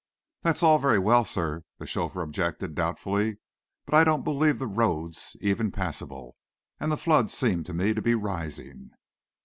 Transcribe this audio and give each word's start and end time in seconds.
"That's 0.41 0.63
all 0.63 0.79
very 0.79 0.97
well, 0.97 1.23
sir," 1.23 1.61
the 1.77 1.85
chauffeur 1.85 2.23
objected 2.23 2.73
doubtfully, 2.73 3.37
"but 3.85 3.93
I 3.93 4.03
don't 4.03 4.23
believe 4.23 4.57
the 4.57 4.65
road's 4.65 5.37
even 5.41 5.71
passable, 5.71 6.37
and 6.79 6.91
the 6.91 6.97
floods 6.97 7.33
seem 7.33 7.63
to 7.65 7.73
me 7.75 7.93
to 7.93 8.01
be 8.01 8.15
rising." 8.15 8.89